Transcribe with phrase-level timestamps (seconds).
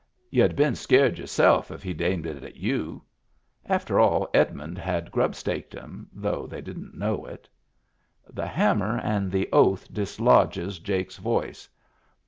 [0.31, 3.03] Y'u'd been scared yourself if he'd aimed it at you.
[3.67, 7.47] After all, Edmund had grub staked 'em, though they didn't know it.
[8.27, 11.69] The hammer and the oath dislodges Jake's voice.